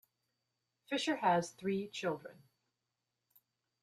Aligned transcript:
Fisher 0.89 1.17
has 1.17 1.51
three 1.51 1.87
children. 1.87 2.41